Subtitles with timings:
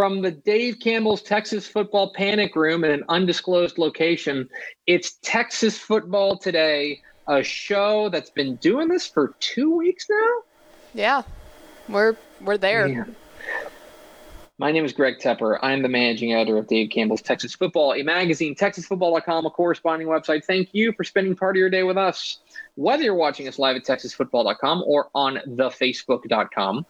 [0.00, 4.48] From the Dave Campbell's Texas Football Panic Room in an undisclosed location,
[4.86, 10.42] it's Texas Football Today, a show that's been doing this for two weeks now.
[10.94, 11.22] Yeah,
[11.86, 12.88] we're we're there.
[12.88, 13.14] Man.
[14.56, 15.58] My name is Greg Tepper.
[15.60, 20.46] I'm the managing editor of Dave Campbell's Texas Football, a magazine, texasfootball.com, a corresponding website.
[20.46, 22.38] Thank you for spending part of your day with us.
[22.76, 26.86] Whether you're watching us live at texasfootball.com or on thefacebook.com,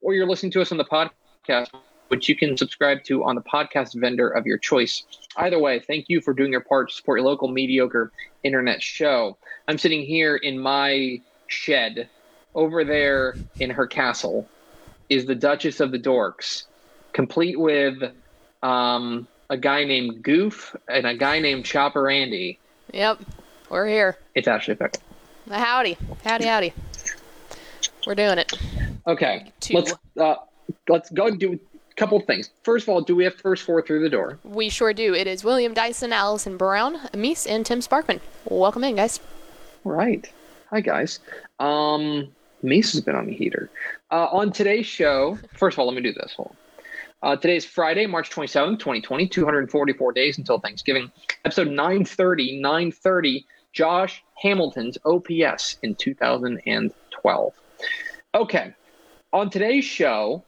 [0.00, 1.66] or you're listening to us on the podcast,
[2.12, 5.04] which you can subscribe to on the podcast vendor of your choice.
[5.38, 9.34] Either way, thank you for doing your part to support your local mediocre internet show.
[9.66, 12.10] I'm sitting here in my shed.
[12.54, 14.46] Over there in her castle
[15.08, 16.64] is the Duchess of the Dorks,
[17.14, 18.02] complete with
[18.62, 22.58] um, a guy named Goof and a guy named Chopper Andy.
[22.92, 23.22] Yep,
[23.70, 24.18] we're here.
[24.34, 25.00] It's Ashley Pickle.
[25.48, 26.74] Howdy, howdy, howdy.
[28.06, 28.52] We're doing it.
[29.06, 29.76] Okay, Two.
[29.76, 30.34] let's uh,
[30.90, 31.58] let's go and do
[32.02, 32.50] couple things.
[32.64, 34.38] First of all, do we have first four through the door?
[34.42, 35.14] We sure do.
[35.14, 38.18] It is William Dyson, Allison Brown, Amis, and Tim Sparkman.
[38.44, 39.20] Welcome in, guys.
[39.84, 40.28] Right.
[40.70, 41.20] Hi, guys.
[41.60, 43.70] Um, Mace has been on the heater.
[44.10, 46.34] Uh, on today's show, first of all, let me do this.
[46.36, 46.56] Hold on.
[47.22, 51.08] Uh, today is Friday, March 27th, 2020, 244 days until Thanksgiving.
[51.44, 57.52] Episode 930, 930, Josh Hamilton's OPS in 2012.
[58.34, 58.74] Okay.
[59.32, 60.42] On today's show,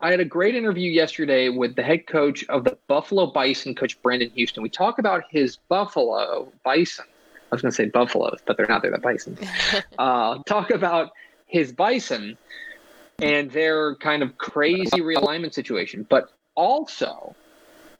[0.00, 4.00] I had a great interview yesterday with the head coach of the Buffalo Bison, Coach
[4.02, 4.62] Brandon Houston.
[4.62, 7.06] We talk about his Buffalo Bison.
[7.50, 8.82] I was going to say Buffaloes, but they're not.
[8.82, 9.38] They're the Bison.
[9.98, 11.12] uh, talk about
[11.46, 12.36] his Bison
[13.20, 16.06] and their kind of crazy realignment situation.
[16.08, 17.34] But also,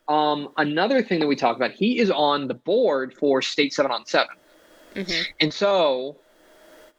[0.08, 3.90] um, another thing that we talk about, he is on the board for State 7
[3.90, 4.28] on 7.
[4.96, 5.22] Mm-hmm.
[5.40, 6.16] And so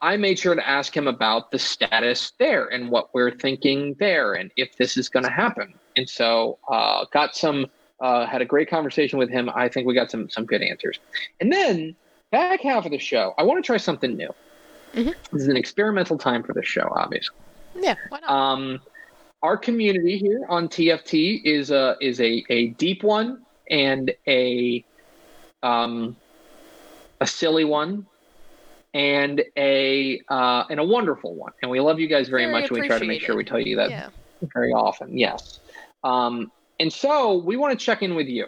[0.02, 4.34] I made sure to ask him about the status there and what we're thinking there
[4.34, 5.74] and if this is going to happen.
[5.96, 7.66] And so uh, got some,
[8.00, 9.50] uh, had a great conversation with him.
[9.56, 11.00] I think we got some some good answers.
[11.41, 11.96] And then
[12.31, 14.30] back half of the show, I want to try something new.
[14.94, 15.16] Mhm.
[15.31, 17.36] This is an experimental time for this show, obviously.
[17.75, 18.30] Yeah, why not?
[18.30, 18.81] Um,
[19.41, 24.84] our community here on TFT is a is a, a deep one and a
[25.63, 26.16] um,
[27.19, 28.06] a silly one
[28.94, 31.52] and a uh, and a wonderful one.
[31.62, 32.72] And we love you guys very, Very much.
[32.72, 34.09] and We try to make sure we tell you that yeah.
[34.53, 35.18] very often.
[35.18, 35.59] Yes.
[36.03, 38.48] Um, and so we want to check in with you.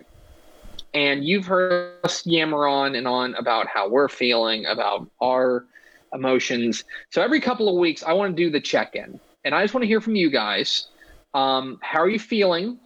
[0.93, 5.65] And you've heard us yammer on and on about how we're feeling, about our
[6.13, 6.83] emotions.
[7.11, 9.19] So every couple of weeks, I want to do the check in.
[9.45, 10.87] And I just want to hear from you guys.
[11.33, 12.79] Um, how are you feeling?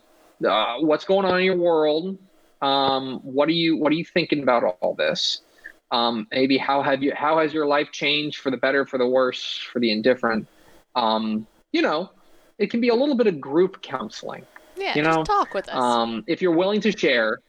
[0.45, 2.17] Uh, what's going on in your world?
[2.61, 5.41] Um, what are you What are you thinking about all this?
[5.93, 9.07] Um, maybe how have you How has your life changed for the better, for the
[9.07, 10.47] worse, for the indifferent?
[10.95, 12.09] Um, you know,
[12.57, 14.43] it can be a little bit of group counseling.
[14.75, 15.75] Yeah, you just know, talk with us.
[15.75, 17.41] Um, if you're willing to share,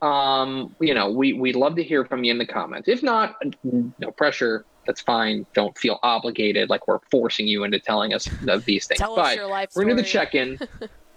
[0.00, 2.88] um, you know, we we'd love to hear from you in the comments.
[2.88, 4.64] If not, no pressure.
[4.86, 5.44] That's fine.
[5.52, 9.00] Don't feel obligated like we're forcing you into telling us of these things.
[9.00, 10.58] Tell but us your life we're gonna do the check-in.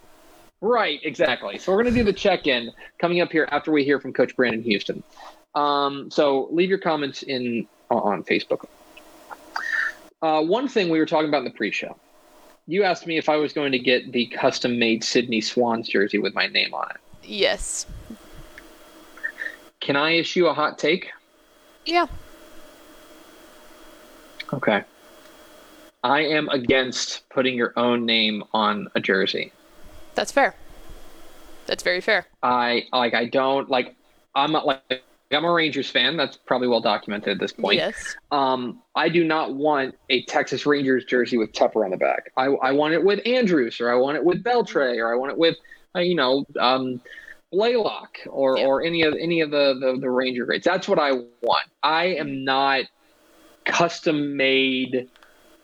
[0.61, 1.57] right, exactly.
[1.57, 4.61] So we're gonna do the check-in coming up here after we hear from Coach Brandon
[4.61, 5.01] Houston.
[5.55, 8.65] Um, so leave your comments in on Facebook.
[10.21, 11.95] Uh, one thing we were talking about in the pre-show.
[12.67, 16.33] You asked me if I was going to get the custom-made Sydney Swans jersey with
[16.33, 16.97] my name on it.
[17.23, 17.85] Yes.
[19.81, 21.11] Can I issue a hot take?
[21.85, 22.07] Yeah.
[24.51, 24.83] Okay.
[26.03, 29.51] I am against putting your own name on a jersey.
[30.15, 30.55] That's fair.
[31.65, 32.27] That's very fair.
[32.43, 33.95] I like I don't like
[34.35, 36.17] I'm not like I'm a Rangers fan.
[36.17, 37.77] That's probably well documented at this point.
[37.77, 38.15] Yes.
[38.31, 42.31] Um, I do not want a Texas Rangers jersey with Tepper on the back.
[42.37, 45.31] I, I want it with Andrus, or I want it with Beltre, or I want
[45.31, 45.57] it with,
[45.95, 47.01] uh, you know, um,
[47.53, 48.65] Blalock, or Yeah.
[48.65, 50.65] or any of any of the, the the Ranger grades.
[50.65, 51.11] That's what I
[51.41, 51.67] want.
[51.81, 52.85] I am not
[53.65, 55.09] custom made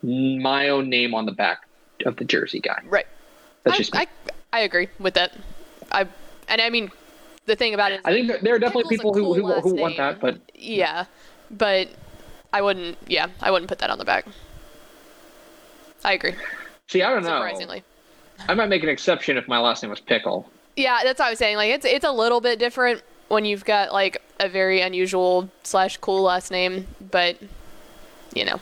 [0.02, 1.68] my own name on the back
[2.04, 2.80] of the jersey guy.
[2.84, 3.06] Right.
[3.62, 4.00] That's I, just me.
[4.00, 4.06] I,
[4.52, 5.32] I agree with that.
[5.92, 6.06] I
[6.48, 6.90] and I mean,
[7.46, 9.48] the thing about it, is I think there, are definitely people who cool who, who
[9.48, 11.06] last want that, but yeah,
[11.50, 11.88] but
[12.52, 12.98] I wouldn't.
[13.06, 14.26] Yeah, I wouldn't put that on the back.
[16.04, 16.34] I agree.
[16.88, 17.28] see, I don't know.
[17.28, 17.82] Surprisingly.
[18.48, 20.48] I might make an exception if my last name was Pickle.
[20.76, 21.56] Yeah, that's what I was saying.
[21.56, 25.96] Like it's it's a little bit different when you've got like a very unusual slash
[25.98, 27.36] cool last name, but
[28.34, 28.60] you know,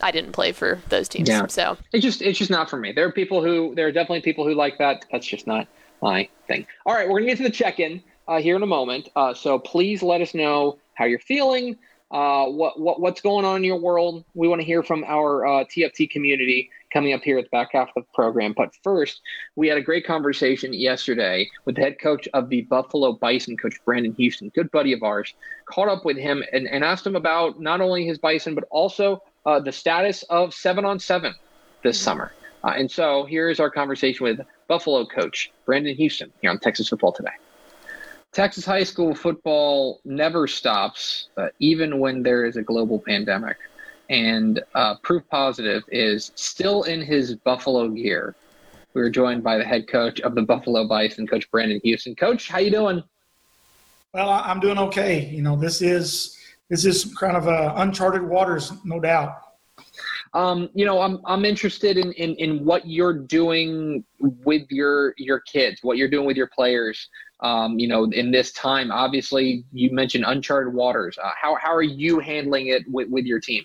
[0.00, 1.46] I didn't play for those teams, Yeah.
[1.46, 2.92] so It's just it's just not for me.
[2.92, 5.04] There are people who there are definitely people who like that.
[5.10, 5.66] That's just not
[6.02, 6.66] my thing.
[6.86, 9.08] All right, we're gonna get to the check-in uh, here in a moment.
[9.16, 11.76] Uh, so please let us know how you're feeling.
[12.10, 14.24] Uh, what what what's going on in your world?
[14.34, 17.70] We want to hear from our uh, TFT community coming up here at the back
[17.72, 18.54] half of the program.
[18.56, 19.20] But first,
[19.56, 23.74] we had a great conversation yesterday with the head coach of the Buffalo Bison, Coach
[23.84, 25.34] Brandon Houston, good buddy of ours.
[25.66, 29.20] Caught up with him and, and asked him about not only his Bison but also
[29.44, 31.34] uh, the status of seven on seven
[31.82, 32.32] this summer.
[32.62, 37.12] Uh, and so here's our conversation with Buffalo coach Brandon Houston here on Texas Football
[37.12, 37.30] Today.
[38.32, 43.56] Texas high school football never stops, uh, even when there is a global pandemic.
[44.10, 48.34] And uh, proof positive is still in his Buffalo gear.
[48.92, 52.14] We are joined by the head coach of the Buffalo Bison, Coach Brandon Houston.
[52.16, 53.02] Coach, how you doing?
[54.12, 55.26] Well, I'm doing okay.
[55.26, 56.36] You know, this is
[56.68, 59.43] this is kind of uh, uncharted waters, no doubt.
[60.34, 65.40] Um, you know, I'm I'm interested in, in in what you're doing with your your
[65.40, 67.08] kids, what you're doing with your players.
[67.40, 71.16] Um, you know, in this time, obviously, you mentioned uncharted waters.
[71.22, 73.64] Uh, how how are you handling it with, with your team?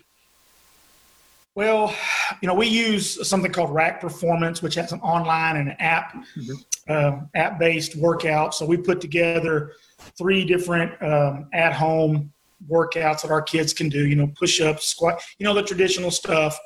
[1.56, 1.92] Well,
[2.40, 6.16] you know, we use something called Rack Performance, which has an online and an app
[6.88, 8.54] um, app based workout.
[8.54, 9.72] So we put together
[10.16, 12.32] three different um, at home
[12.68, 14.06] workouts that our kids can do.
[14.06, 16.58] You know, push ups, squat, you know, the traditional stuff,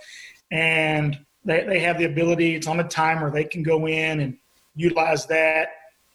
[0.51, 2.55] and they they have the ability.
[2.55, 3.31] It's on a timer.
[3.31, 4.37] They can go in and
[4.75, 5.69] utilize that.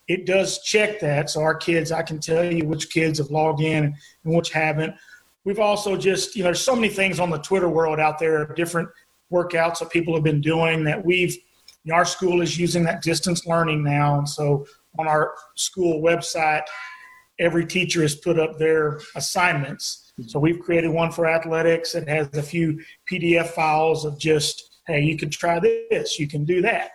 [0.08, 1.30] It does check that.
[1.30, 3.84] So our kids, I can tell you which kids have logged in
[4.24, 4.94] and which haven't.
[5.44, 8.42] We've also just, you know, there's so many things on the Twitter world out there
[8.42, 8.88] of different
[9.32, 11.34] workouts that people have been doing that we've,
[11.84, 14.18] you know, our school is using that distance learning now.
[14.18, 14.66] And so
[14.98, 16.64] on our school website,
[17.40, 20.12] every teacher has put up their assignments.
[20.26, 25.00] So we've created one for athletics that has a few PDF files of just, hey,
[25.00, 26.90] you can try this, you can do that.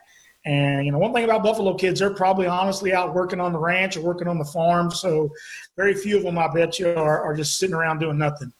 [0.45, 3.57] And you know, one thing about Buffalo kids, they're probably honestly out working on the
[3.57, 4.91] ranch or working on the farm.
[4.91, 5.31] So
[5.75, 8.53] very few of them, I bet you, are, are just sitting around doing nothing.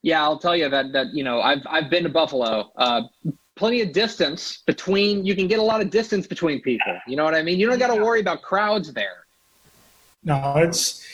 [0.00, 2.72] Yeah, I'll tell you that that you know I've I've been to Buffalo.
[2.76, 3.02] Uh,
[3.56, 5.24] plenty of distance between.
[5.24, 6.98] You can get a lot of distance between people.
[7.06, 7.60] You know what I mean?
[7.60, 9.26] You don't got to worry about crowds there.
[10.24, 11.06] No, it's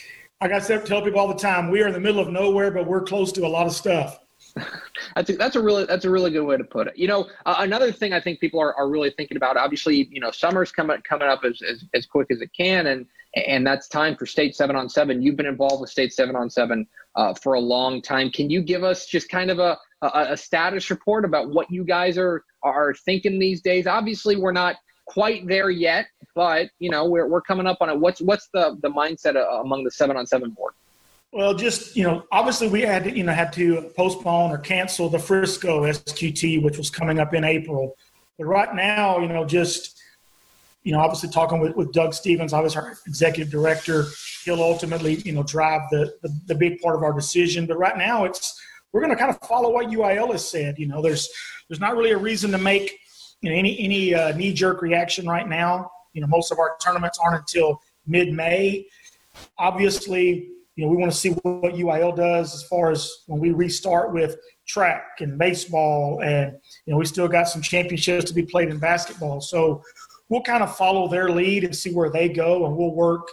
[0.44, 2.70] like I said, tell people all the time, we are in the middle of nowhere,
[2.70, 4.20] but we're close to a lot of stuff.
[5.16, 6.96] That's a, that's a really that's a really good way to put it.
[6.96, 9.56] You know, uh, another thing I think people are, are really thinking about.
[9.56, 13.06] Obviously, you know, summer's coming coming up as, as as quick as it can, and
[13.34, 15.22] and that's time for state seven on seven.
[15.22, 16.86] You've been involved with state seven on seven
[17.16, 18.30] uh, for a long time.
[18.30, 21.84] Can you give us just kind of a, a a status report about what you
[21.84, 23.86] guys are are thinking these days?
[23.86, 27.98] Obviously, we're not quite there yet, but you know, we're we're coming up on it.
[27.98, 30.74] What's what's the the mindset uh, among the seven on seven board?
[31.32, 35.08] Well, just you know, obviously we had to, you know had to postpone or cancel
[35.08, 37.96] the Frisco SQT, which was coming up in April.
[38.38, 40.00] But right now, you know, just
[40.84, 44.04] you know, obviously talking with, with Doug Stevens, obviously our executive director,
[44.44, 47.66] he'll ultimately you know drive the, the the big part of our decision.
[47.66, 48.60] But right now, it's
[48.92, 50.78] we're going to kind of follow what UIL has said.
[50.78, 51.28] You know, there's
[51.68, 52.98] there's not really a reason to make
[53.40, 55.90] you know any any uh, knee jerk reaction right now.
[56.12, 58.86] You know, most of our tournaments aren't until mid May.
[59.58, 63.52] Obviously, you know, we want to see what UIL does as far as when we
[63.52, 64.36] restart with
[64.66, 68.78] track and baseball, and you know, we still got some championships to be played in
[68.78, 69.40] basketball.
[69.40, 69.82] So
[70.28, 73.28] we'll kind of follow their lead and see where they go, and we'll work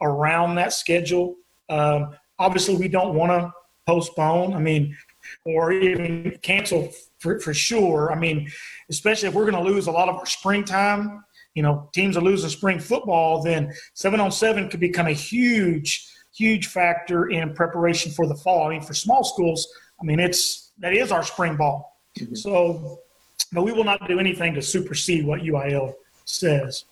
[0.00, 1.36] around that schedule.
[1.68, 3.52] Um, obviously, we don't want to
[3.86, 4.54] postpone.
[4.54, 4.96] I mean,
[5.44, 8.12] or even cancel for, for sure.
[8.12, 8.50] I mean,
[8.90, 11.24] especially if we're going to lose a lot of our springtime.
[11.54, 16.06] You know, teams are losing spring football, then seven on seven could become a huge
[16.32, 18.66] huge factor in preparation for the fall.
[18.66, 19.68] I mean, for small schools,
[20.00, 21.98] I mean, it's that is our spring ball.
[22.18, 22.34] Mm-hmm.
[22.34, 23.00] So,
[23.52, 25.94] but we will not do anything to supersede what UIL
[26.24, 26.84] says.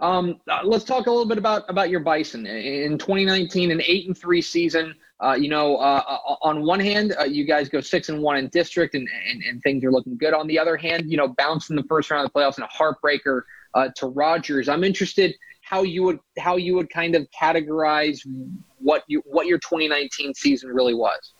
[0.00, 4.06] Um, uh, let's talk a little bit about about your Bison in 2019, an eight
[4.06, 4.94] and three season.
[5.22, 8.36] Uh, you know, uh, uh, on one hand, uh, you guys go six and one
[8.36, 10.34] in district, and, and, and things are looking good.
[10.34, 12.64] On the other hand, you know, bounced in the first round of the playoffs and
[12.64, 13.42] a heartbreaker
[13.74, 14.68] uh, to Rogers.
[14.68, 18.18] I'm interested how you would how you would kind of categorize
[18.78, 21.32] what you what your 2019 season really was.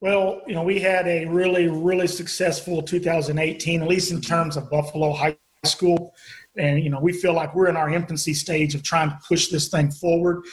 [0.00, 4.70] Well, you know, we had a really really successful 2018, at least in terms of
[4.70, 6.14] Buffalo High School,
[6.56, 9.48] and you know, we feel like we're in our infancy stage of trying to push
[9.48, 10.44] this thing forward.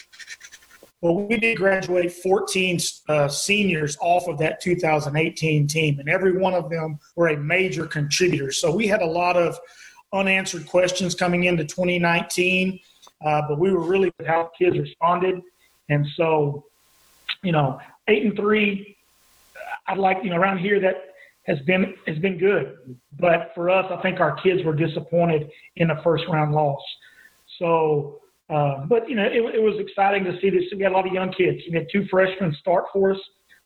[1.01, 2.79] Well, we did graduate 14
[3.09, 7.87] uh, seniors off of that 2018 team, and every one of them were a major
[7.87, 8.51] contributor.
[8.51, 9.57] So we had a lot of
[10.13, 12.79] unanswered questions coming into 2019,
[13.25, 15.41] uh, but we were really with how kids responded.
[15.89, 16.65] And so,
[17.41, 18.95] you know, eight and three,
[19.87, 21.15] I'd like, you know, around here that
[21.47, 22.77] has been has been good.
[23.19, 26.81] But for us, I think our kids were disappointed in the first round loss.
[27.57, 28.20] So
[28.51, 30.63] uh, but you know, it, it, was exciting to see this.
[30.75, 31.61] We had a lot of young kids.
[31.69, 33.19] We had two freshmen start for us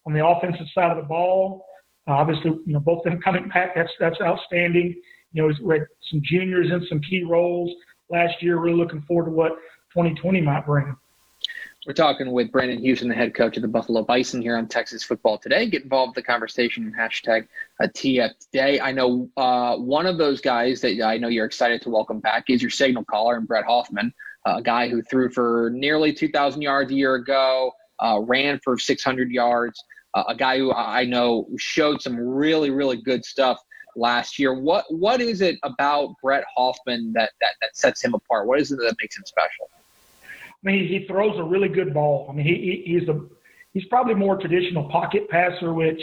[0.05, 1.65] on the offensive side of the ball.
[2.07, 3.73] Uh, obviously, you know, both of them coming back.
[3.73, 4.95] That's that's outstanding.
[5.33, 7.71] You know, we had some juniors in some key roles
[8.11, 8.59] last year.
[8.59, 9.53] Really looking forward to what
[9.93, 10.95] 2020 might bring.
[11.87, 15.03] We're talking with Brandon Houston, the head coach of the Buffalo Bison here on Texas
[15.03, 15.69] Football Today.
[15.69, 17.47] Get involved in the conversation and hashtag
[17.79, 18.79] TF Today.
[18.79, 22.45] I know uh, one of those guys that I know you're excited to welcome back
[22.49, 24.13] is your signal caller and Brett Hoffman
[24.45, 29.31] a guy who threw for nearly 2,000 yards a year ago, uh, ran for 600
[29.31, 29.83] yards,
[30.13, 33.59] uh, a guy who I know showed some really, really good stuff
[33.95, 34.53] last year.
[34.53, 38.47] What what is it about Brett Hoffman that that, that sets him apart?
[38.47, 39.69] What is it that makes him special?
[40.23, 42.27] I mean, he throws a really good ball.
[42.29, 43.21] I mean, he, he's a
[43.73, 46.01] he's probably more traditional pocket passer, which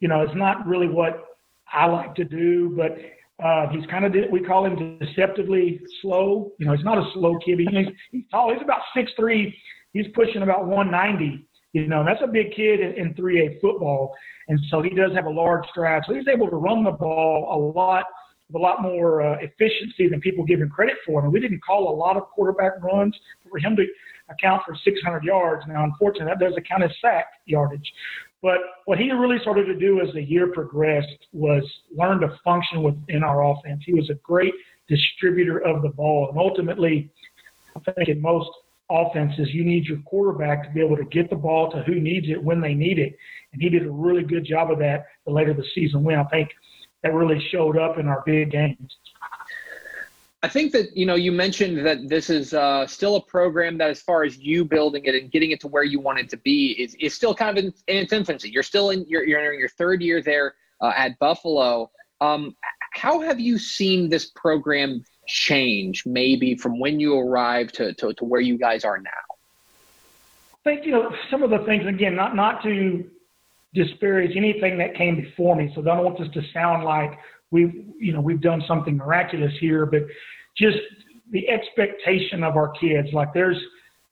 [0.00, 1.24] you know is not really what
[1.72, 2.98] I like to do, but
[3.42, 6.52] uh, he's kind of we call him deceptively slow.
[6.58, 7.58] You know, he's not a slow kid.
[7.58, 8.52] He's, he's tall.
[8.52, 9.56] He's about six three.
[9.92, 11.46] He's pushing about 190.
[11.72, 14.12] You know, and that's a big kid in, in 3A football,
[14.48, 16.02] and so he does have a large stride.
[16.06, 18.04] So he's able to run the ball a lot
[18.48, 21.22] with a lot more uh, efficiency than people give him credit for.
[21.22, 23.16] And we didn't call a lot of quarterback runs
[23.48, 23.86] for him to
[24.28, 25.62] account for 600 yards.
[25.68, 27.92] Now, unfortunately, that does account as sack yardage.
[28.42, 31.62] But what he really started to do as the year progressed was
[31.94, 33.82] learn to function within our offense.
[33.84, 34.54] He was a great
[34.88, 36.28] distributor of the ball.
[36.30, 37.10] And ultimately,
[37.76, 38.48] I think in most
[38.90, 42.28] offenses, you need your quarterback to be able to get the ball to who needs
[42.28, 43.16] it when they need it.
[43.52, 46.18] And he did a really good job of that the later the season went.
[46.18, 46.50] I think
[47.02, 48.96] that really showed up in our big games.
[50.42, 53.90] I think that you know you mentioned that this is uh, still a program that,
[53.90, 56.38] as far as you building it and getting it to where you want it to
[56.38, 58.48] be, is, is still kind of in, in its infancy.
[58.48, 61.90] You're still in you're, you're in your third year there uh, at Buffalo.
[62.22, 62.56] Um,
[62.92, 68.24] how have you seen this program change, maybe from when you arrived to, to, to
[68.24, 69.10] where you guys are now?
[70.54, 73.08] I think you know some of the things again, not not to
[73.74, 75.70] disparage anything that came before me.
[75.74, 77.18] So I don't want this to sound like
[77.50, 80.02] we've you know we've done something miraculous here, but
[80.56, 80.78] just
[81.32, 83.08] the expectation of our kids.
[83.12, 83.58] Like there's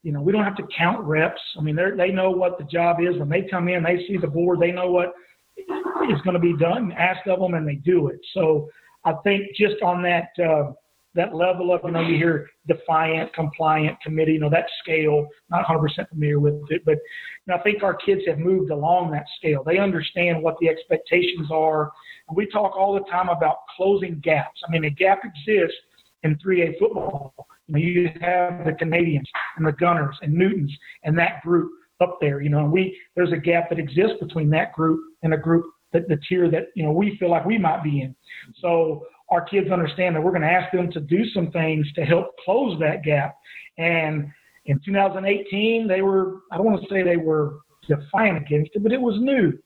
[0.02, 1.40] you know we don't have to count reps.
[1.58, 3.82] I mean they they know what the job is when they come in.
[3.82, 4.60] They see the board.
[4.60, 5.14] They know what
[5.58, 8.20] is going to be done, asked of them, and they do it.
[8.34, 8.68] So
[9.04, 10.28] I think just on that.
[10.42, 10.72] Uh,
[11.18, 15.66] that level of, you know, you hear defiant, compliant, committee, you know, that scale, not
[15.66, 19.26] 100% familiar with it, but you know, I think our kids have moved along that
[19.36, 19.64] scale.
[19.64, 21.90] They understand what the expectations are.
[22.28, 24.60] And we talk all the time about closing gaps.
[24.66, 25.76] I mean, a gap exists
[26.22, 27.34] in 3A football.
[27.66, 30.72] You, know, you have the Canadians and the Gunters and Newtons
[31.02, 34.50] and that group up there, you know, and we, there's a gap that exists between
[34.50, 37.58] that group and a group that the tier that, you know, we feel like we
[37.58, 38.14] might be in.
[38.60, 42.02] So our kids understand that we're going to ask them to do some things to
[42.02, 43.36] help close that gap.
[43.76, 44.30] And
[44.66, 47.58] in 2018, they were, I don't want to say they were
[47.88, 49.58] defiant against it, but it was new.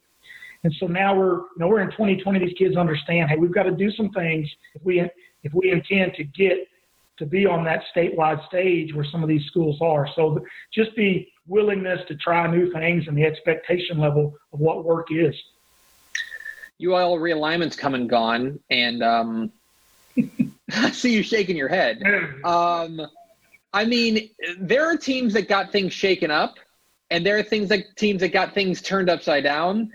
[0.65, 2.39] And so now we're, you know, we're in 2020.
[2.39, 5.01] These kids understand, hey, we've got to do some things if we,
[5.43, 6.69] if we intend to get
[7.19, 10.09] to be on that statewide stage where some of these schools are.
[10.15, 10.39] So
[10.73, 15.35] just the willingness to try new things and the expectation level of what work is.
[16.83, 19.53] UIL realignment's come and gone, and um,
[20.75, 22.03] I see you shaking your head.
[22.45, 23.01] Um,
[23.75, 26.57] I mean, there are teams that got things shaken up,
[27.11, 29.91] and there are things like teams that got things turned upside down.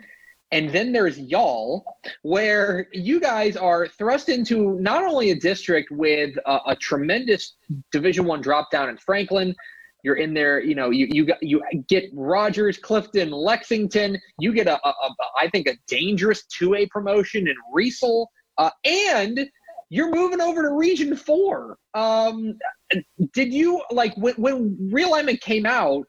[0.51, 6.37] And then there's y'all, where you guys are thrust into not only a district with
[6.45, 7.55] a, a tremendous
[7.91, 9.53] Division One drop down in Franklin,
[10.07, 14.17] you're in there, you know, you you got you get Rogers, Clifton, Lexington.
[14.39, 18.69] You get a, a, a I think a dangerous two A promotion in Riesel, uh,
[18.85, 19.49] and
[19.89, 21.77] you're moving over to Region Four.
[21.93, 22.57] Um,
[23.33, 26.07] did you like when, when realignment came out?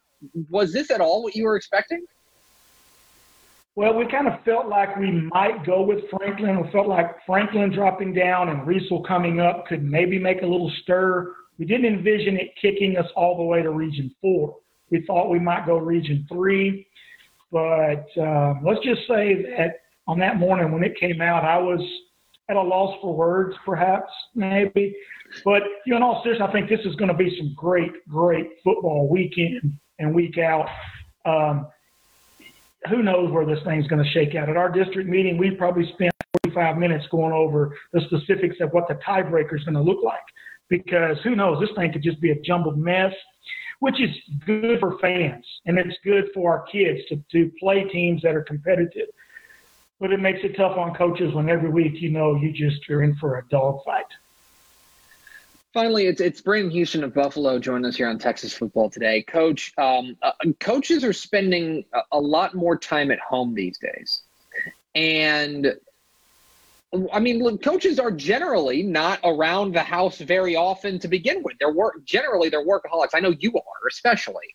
[0.49, 2.05] Was this at all what you were expecting?
[3.75, 6.62] Well, we kind of felt like we might go with Franklin.
[6.62, 10.71] We felt like Franklin dropping down and Riesel coming up could maybe make a little
[10.83, 11.35] stir.
[11.58, 14.56] We didn't envision it kicking us all the way to Region 4.
[14.90, 16.86] We thought we might go Region 3.
[17.50, 21.80] But um, let's just say that on that morning when it came out, I was
[22.48, 24.96] at a loss for words, perhaps, maybe.
[25.44, 27.92] But you know, in all seriousness, I think this is going to be some great,
[28.08, 30.68] great football week in and week out.
[31.24, 31.68] Um,
[32.88, 34.48] who knows where this thing's going to shake out.
[34.48, 36.12] At our district meeting, we probably spent
[36.44, 40.20] 45 minutes going over the specifics of what the tiebreaker is going to look like.
[40.68, 43.14] Because who knows, this thing could just be a jumbled mess,
[43.80, 44.10] which is
[44.44, 48.42] good for fans and it's good for our kids to, to play teams that are
[48.42, 49.08] competitive.
[50.00, 53.02] But it makes it tough on coaches when every week you know you just are
[53.02, 54.06] in for a dogfight.
[55.75, 59.22] Finally, it's it's Brandon Houston of Buffalo joining us here on Texas Football Today.
[59.22, 64.22] Coach, um, uh, coaches are spending a, a lot more time at home these days,
[64.94, 65.75] and
[67.12, 71.57] I mean, look, coaches are generally not around the house very often to begin with.
[71.61, 73.11] They're work generally they're workaholics.
[73.14, 74.47] I know you are, especially.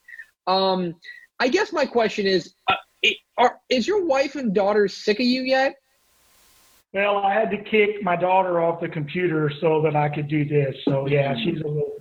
[0.46, 0.96] Um,
[1.38, 5.26] I guess my question is, uh, it, are, is your wife and daughter sick of
[5.26, 5.76] you yet?
[6.92, 10.44] Well, I had to kick my daughter off the computer so that I could do
[10.44, 10.74] this.
[10.84, 11.92] So yeah, she's a little.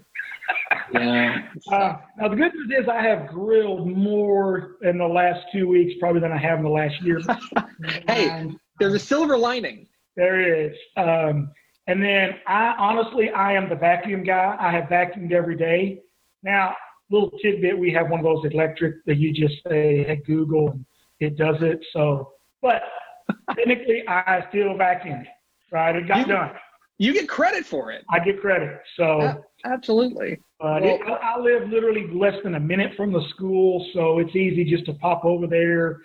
[0.94, 1.48] yeah.
[1.72, 5.94] Uh, now the good news is I have grilled more in the last two weeks
[6.00, 7.22] probably than I have in the last year.
[8.08, 9.88] hey, there's a silver lining.
[10.16, 10.76] There is.
[10.98, 11.52] Um,
[11.88, 14.56] and then I honestly, I am the vacuum guy.
[14.60, 16.00] I have vacuumed every day.
[16.44, 16.76] Now,
[17.10, 20.86] little tidbit, we have one of those electric that you just say, hey, Google, and
[21.20, 21.80] it does it.
[21.92, 22.82] So, but
[23.56, 25.26] technically, I still vacuumed.
[25.72, 26.52] Right, it got you, done.
[27.00, 28.06] You get credit for it.
[28.10, 28.80] I get credit.
[28.96, 30.38] So uh, absolutely.
[30.60, 34.36] But well, it, I live literally less than a minute from the school, so it's
[34.36, 36.00] easy just to pop over there.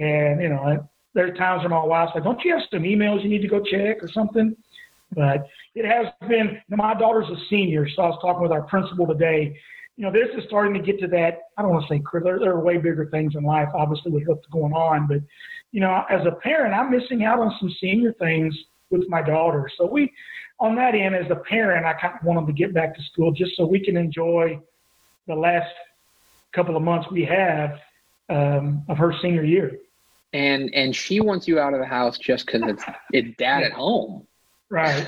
[0.00, 3.22] And you know, there are times when my wife's like, "Don't you have some emails
[3.22, 4.56] you need to go check or something?"
[5.14, 6.60] But it has been.
[6.68, 9.56] My daughter's a senior, so I was talking with our principal today.
[9.96, 11.40] You know, this is starting to get to that.
[11.56, 14.26] I don't want to say there, there are way bigger things in life, obviously, with
[14.26, 15.06] what's going on.
[15.06, 15.20] But
[15.70, 18.54] you know, as a parent, I'm missing out on some senior things
[18.90, 19.70] with my daughter.
[19.76, 20.12] So we,
[20.60, 23.02] on that end, as a parent, I kind of want them to get back to
[23.12, 24.60] school just so we can enjoy
[25.26, 25.72] the last
[26.54, 27.78] couple of months we have
[28.28, 29.78] um, of her senior year.
[30.32, 33.72] And and she wants you out of the house just because it's it's dad at
[33.72, 34.26] home.
[34.70, 35.06] Right.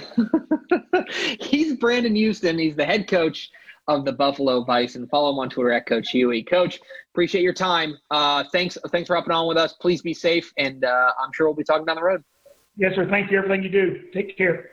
[1.41, 2.59] He's Brandon Houston.
[2.59, 3.51] He's the head coach
[3.89, 5.09] of the Buffalo Bison.
[5.09, 6.43] Follow him on Twitter at Coach Huey.
[6.43, 6.81] Coach,
[7.13, 7.97] appreciate your time.
[8.11, 9.75] Uh, thanks, thanks for hopping on with us.
[9.75, 12.23] Please be safe, and uh, I'm sure we'll be talking down the road.
[12.77, 13.09] Yes, sir.
[13.09, 13.39] Thank you.
[13.39, 14.03] Everything you do.
[14.13, 14.71] Take care.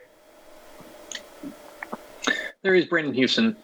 [2.62, 3.56] There is Brandon Houston,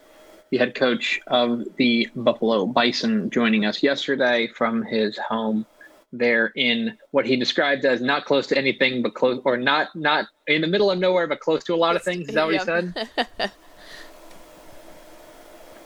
[0.51, 5.67] the head coach of the Buffalo Bison, joining us yesterday from his home
[6.13, 10.27] there in what he described as not close to anything but close or not not
[10.47, 12.29] in the middle of nowhere but close to a lot of things.
[12.29, 13.53] Is that what he said?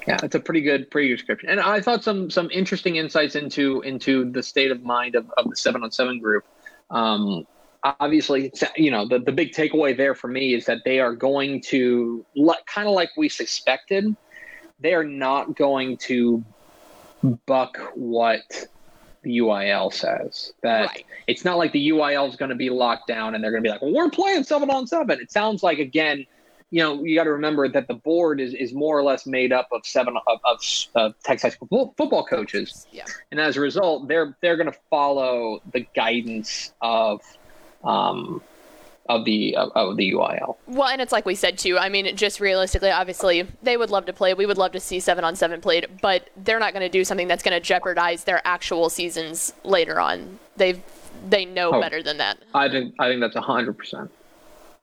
[0.04, 0.18] Yeah.
[0.20, 1.48] It's a pretty good pretty good description.
[1.48, 5.48] And i thought some some interesting insights into into the state of mind of, of
[5.48, 6.44] the seven on seven group.
[6.90, 7.46] Um,
[7.84, 11.60] obviously you know the, the big takeaway there for me is that they are going
[11.60, 12.24] to
[12.66, 14.16] kind of like we suspected
[14.80, 16.44] they are not going to
[17.46, 18.40] buck what
[19.22, 20.52] the UIL says.
[20.62, 21.04] That right.
[21.26, 23.66] it's not like the UIL is going to be locked down and they're going to
[23.66, 25.20] be like, well, we're playing seven on seven.
[25.20, 26.26] It sounds like again,
[26.70, 29.52] you know, you got to remember that the board is, is more or less made
[29.52, 30.58] up of seven of, of,
[30.94, 33.04] of Texas football, football coaches, yeah.
[33.30, 37.20] and as a result, they're they're going to follow the guidance of
[37.84, 38.40] um,
[39.08, 40.56] of the of, of, the UIL.
[40.66, 41.78] Well, and it's like we said too.
[41.78, 44.34] I mean, just realistically, obviously, they would love to play.
[44.34, 47.04] We would love to see seven on seven played, but they're not going to do
[47.04, 50.38] something that's going to jeopardize their actual seasons later on.
[50.56, 50.80] They've
[51.28, 52.38] they know oh, better than that.
[52.54, 54.10] I think I think that's hundred percent.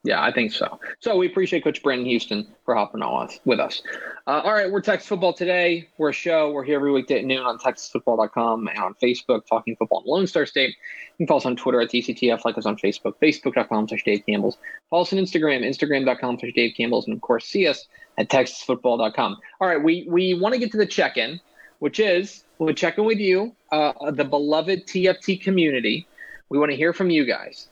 [0.02, 0.80] Yeah, I think so.
[1.00, 3.82] So we appreciate Coach Brandon Houston for hopping on with us.
[4.26, 5.90] Uh, all right, we're Texas Football today.
[5.98, 6.50] We're a show.
[6.52, 10.26] We're here every weekday at noon on TexasFootball.com and on Facebook, Talking Football in Lone
[10.26, 10.74] Star State.
[11.18, 14.24] You can follow us on Twitter at DCTF, like us on Facebook, Facebook.com slash Dave
[14.24, 14.56] Campbell's.
[14.88, 17.86] Follow us on Instagram, Instagram.com slash Dave Campbell's, and of course, see us
[18.16, 19.36] at TexasFootball.com.
[19.60, 21.38] All right, we, we want to get to the check in,
[21.80, 26.06] which is we'll check in with you, uh, the beloved TFT community.
[26.48, 27.68] We want to hear from you guys.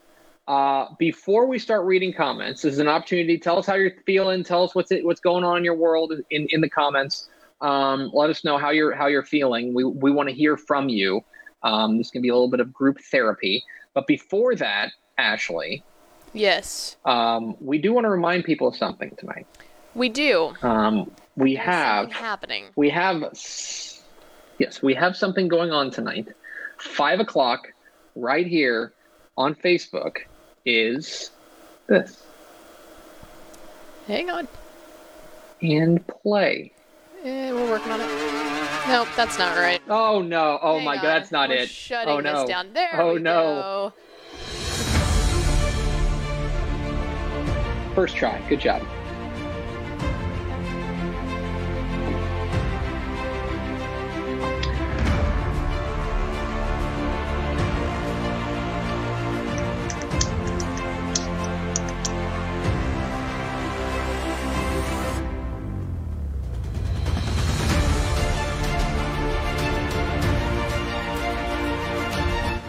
[0.48, 3.36] Uh, before we start reading comments, this is an opportunity.
[3.36, 4.42] Tell us how you're feeling.
[4.42, 7.28] Tell us what's it, what's going on in your world in, in the comments.
[7.60, 9.74] Um, let us know how you're how you're feeling.
[9.74, 11.20] We we want to hear from you.
[11.62, 13.62] Um, this can be a little bit of group therapy.
[13.92, 15.82] But before that, Ashley,
[16.32, 19.46] Yes, um, we do want to remind people of something tonight.
[19.94, 20.54] we do.
[20.62, 22.64] Um, we There's have happening.
[22.74, 23.20] we have
[24.58, 26.28] yes we have something going on tonight.
[26.78, 27.68] Five o'clock,
[28.16, 28.94] right here
[29.36, 30.18] on Facebook,
[30.68, 31.30] is
[31.86, 32.24] this
[34.06, 34.46] Hang on.
[35.62, 36.72] and play.
[37.24, 38.08] Eh, we're working on it.
[38.86, 39.80] Nope, that's not right.
[39.88, 40.58] Oh no!
[40.62, 41.02] Oh Hang my on.
[41.02, 41.68] god, that's not We're it.
[41.70, 42.40] Shutting oh no!
[42.40, 42.72] this down.
[42.74, 43.92] There oh no!
[43.92, 43.92] go.
[47.94, 48.40] First try.
[48.48, 48.82] Good job.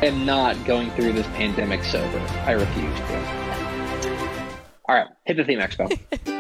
[0.10, 2.20] Am not going through this pandemic sober.
[2.46, 4.10] I refuse to.
[4.88, 5.88] All right, hit the theme expo.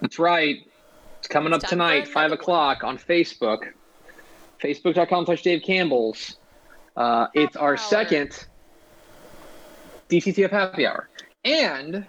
[0.00, 0.56] That's right.
[1.18, 3.72] It's coming up It's time for tonight, five o'clock on Facebook.
[4.62, 6.36] Facebook.com slash Dave Campbell's.
[6.96, 8.46] Uh, it's our second
[10.08, 11.08] DCTF happy hour.
[11.44, 12.06] And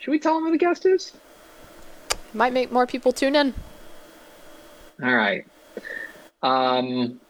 [0.00, 1.12] should we tell them who the guest is?
[2.32, 3.54] Might make more people tune in.
[5.02, 5.46] All right.
[6.42, 7.20] Um,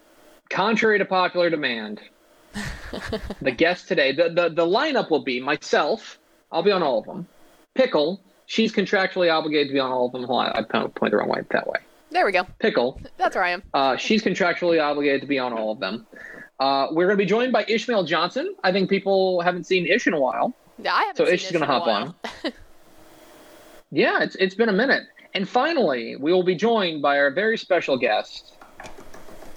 [0.49, 2.01] contrary to popular demand,
[3.43, 6.19] the guest today, the, the, the lineup will be myself.
[6.53, 7.27] I'll be on all of them.
[7.75, 8.21] Pickle.
[8.47, 10.25] She's contractually obligated to be on all of them.
[10.25, 11.79] Hold on, I point the wrong way that way.
[12.11, 12.45] There we go.
[12.59, 13.01] Pickle.
[13.17, 13.63] That's where I am.
[13.73, 16.07] Uh, she's contractually obligated to be on all of them.
[16.59, 18.55] Uh, we're going to be joined by Ishmael Johnson.
[18.65, 20.55] I think people haven't seen Ish in a while.
[20.83, 22.15] Yeah, I haven't So Ish is going to hop on.
[23.93, 25.03] Yeah, it's it's been a minute.
[25.35, 28.55] And finally, we will be joined by our very special guest.
[28.85, 28.91] It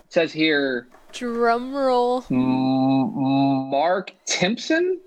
[0.10, 2.26] says here Drum roll.
[2.32, 5.00] M- Mark Timpson.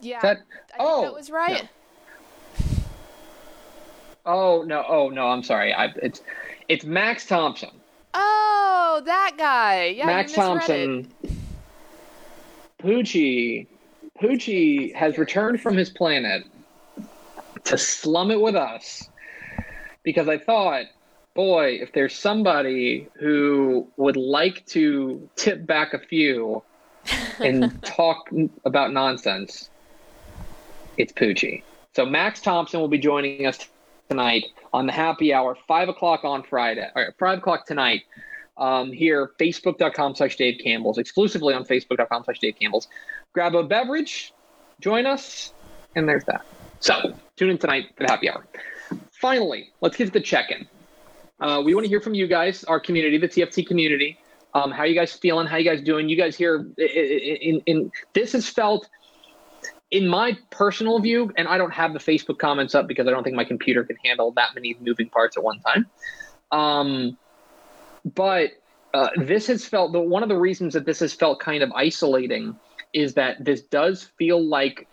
[0.00, 1.68] Yeah, That I think oh that was right.
[4.26, 6.22] oh no oh no I'm sorry I it's
[6.68, 7.70] it's Max Thompson.
[8.14, 9.86] Oh, that guy.
[9.96, 11.12] Yeah, Max Thompson.
[12.82, 13.66] Poochie
[14.20, 16.44] Poochie has returned from his planet
[17.64, 19.08] to slum it with us
[20.02, 20.86] because I thought,
[21.34, 26.62] boy, if there's somebody who would like to tip back a few
[27.38, 28.28] and talk
[28.64, 29.70] about nonsense,
[30.96, 31.62] it's Poochie.
[31.94, 33.66] So Max Thompson will be joining us
[34.08, 38.02] tonight on the happy hour, five o'clock on Friday, or five o'clock tonight.
[38.58, 42.88] Um, here, facebook.com slash Dave Campbell's, exclusively on facebook.com slash Dave Campbell's.
[43.32, 44.32] Grab a beverage,
[44.80, 45.52] join us,
[45.94, 46.44] and there's that.
[46.80, 48.46] So tune in tonight for the happy hour.
[49.12, 50.66] Finally, let's get to the check-in.
[51.40, 54.18] Uh, we want to hear from you guys, our community, the TFT community.
[54.52, 55.46] Um, how you guys feeling?
[55.46, 56.08] How you guys doing?
[56.08, 58.88] You guys here in, in, in this has felt
[59.90, 63.22] in my personal view, and I don't have the Facebook comments up because I don't
[63.22, 65.86] think my computer can handle that many moving parts at one time.
[66.52, 67.18] Um,
[68.04, 68.50] but
[68.92, 71.70] uh, this has felt the one of the reasons that this has felt kind of
[71.72, 72.56] isolating
[72.92, 74.86] is that this does feel like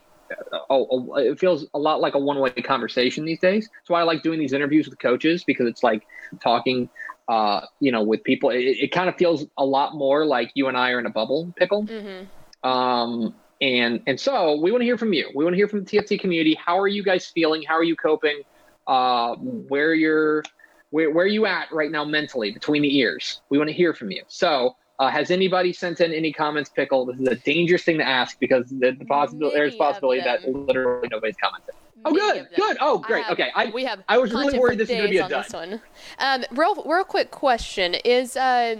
[0.69, 3.69] oh, it feels a lot like a one-way conversation these days.
[3.73, 6.05] That's why I like doing these interviews with coaches because it's like
[6.41, 6.89] talking,
[7.27, 8.49] uh, you know, with people.
[8.49, 11.11] It, it kind of feels a lot more like you and I are in a
[11.11, 11.85] bubble pickle.
[11.85, 12.69] Mm-hmm.
[12.69, 15.29] Um, and and so we want to hear from you.
[15.33, 16.55] We want to hear from the TFT community.
[16.63, 17.63] How are you guys feeling?
[17.63, 18.41] How are you coping?
[18.85, 20.43] Uh, where you're,
[20.91, 23.41] where where are you at right now mentally between the ears?
[23.49, 24.23] We want to hear from you.
[24.27, 24.75] So.
[24.99, 27.05] Uh, has anybody sent in any comments, Pickle?
[27.05, 30.47] This is a dangerous thing to ask because the, the possibility there's a possibility that
[30.51, 31.75] literally nobody's commented.
[32.03, 32.77] Oh, good, good.
[32.79, 33.23] Oh, I great.
[33.25, 34.03] have- okay, I we have.
[34.09, 35.45] I was really worried for this was gonna be a on dud.
[35.45, 35.81] this one.
[36.19, 38.75] Um, real, real quick question: Is uh,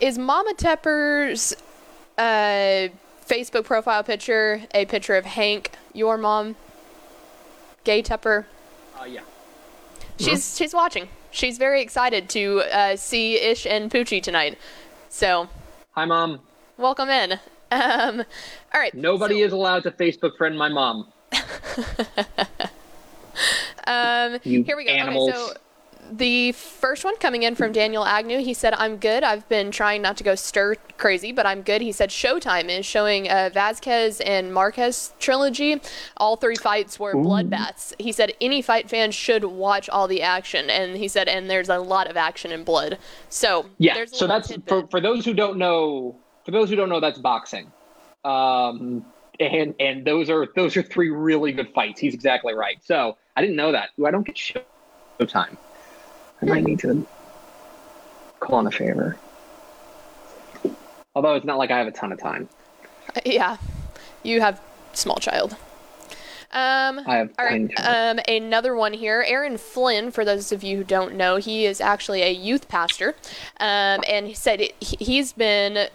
[0.00, 1.54] is Mama Tepper's
[2.18, 2.88] uh,
[3.24, 6.56] Facebook profile picture a picture of Hank, your mom,
[7.84, 8.46] Gay Tepper?
[9.00, 9.20] uh, yeah.
[10.18, 11.08] She's she's watching.
[11.30, 14.56] She's very excited to uh, see Ish and Poochie tonight.
[15.14, 15.48] So
[15.92, 16.40] Hi, mom.
[16.76, 17.34] welcome in.
[17.70, 18.24] Um,
[18.74, 18.92] all right.
[18.92, 21.12] Nobody so, is allowed to Facebook friend my mom.
[23.86, 24.90] Um, You here we go.
[24.92, 25.28] animals.
[25.30, 25.54] Okay, so
[26.10, 28.38] the first one coming in from Daniel Agnew.
[28.38, 29.22] He said, "I'm good.
[29.22, 32.86] I've been trying not to go stir crazy, but I'm good." He said, "Showtime is
[32.86, 35.80] showing uh, Vazquez and Marquez trilogy.
[36.16, 40.70] All three fights were bloodbaths." He said, "Any fight fan should watch all the action,"
[40.70, 44.04] and he said, "And there's a lot of action and blood." So Yeah.
[44.06, 46.16] So that's for, for those who don't know.
[46.44, 47.72] For those who don't know, that's boxing.
[48.24, 49.04] Um,
[49.40, 52.00] and and those are those are three really good fights.
[52.00, 52.76] He's exactly right.
[52.84, 53.90] So I didn't know that.
[53.98, 55.56] Ooh, I don't get Showtime.
[56.42, 57.06] I might need to
[58.40, 59.16] call in a favor.
[61.14, 62.48] Although it's not like I have a ton of time.
[63.24, 63.56] Yeah,
[64.22, 64.60] you have
[64.92, 65.56] small child.
[66.50, 67.70] Um, I have all right.
[67.78, 69.24] Um, another one here.
[69.26, 73.16] Aaron Flynn, for those of you who don't know, he is actually a youth pastor,
[73.58, 75.88] um, and he said it, he's been.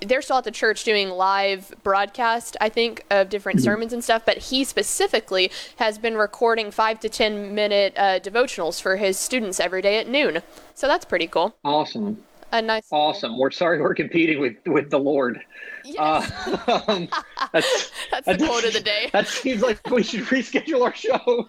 [0.00, 4.22] They're still at the church doing live broadcast, I think, of different sermons and stuff.
[4.26, 9.58] But he specifically has been recording five to ten minute uh, devotionals for his students
[9.58, 10.42] every day at noon.
[10.74, 11.56] So that's pretty cool.
[11.64, 12.18] Awesome.
[12.52, 12.86] A nice.
[12.92, 13.38] Awesome.
[13.38, 15.40] We're sorry we're competing with with the Lord.
[15.84, 17.08] Yes, Uh, um,
[17.52, 19.10] that's, that's the quote of the day.
[19.12, 21.48] That seems like we should reschedule our show.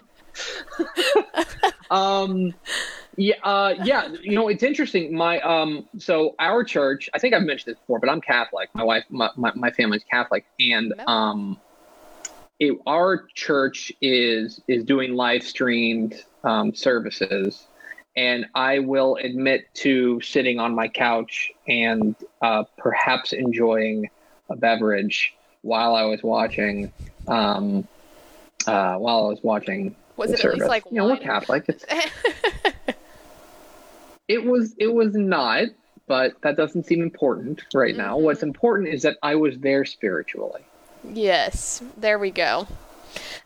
[1.90, 2.54] um,
[3.18, 4.08] yeah, uh, yeah.
[4.22, 5.14] You know, it's interesting.
[5.14, 7.10] My um, so our church.
[7.12, 8.70] I think I've mentioned this before, but I'm Catholic.
[8.74, 11.04] My wife, my my, my family's Catholic, and No.
[11.06, 11.60] um,
[12.60, 17.66] it, our church is is doing live streamed um, services.
[18.16, 24.10] And I will admit to sitting on my couch and uh, perhaps enjoying
[24.50, 26.92] a beverage while I was watching
[27.28, 27.86] um,
[28.66, 31.16] uh, while I was watching Was it at least like you know, we're?
[31.18, 31.66] Catholic.
[34.28, 35.68] It was it was not,
[36.06, 38.16] but that doesn't seem important right now.
[38.16, 38.24] Mm-hmm.
[38.24, 40.62] What's important is that I was there spiritually.
[41.04, 42.66] Yes, there we go.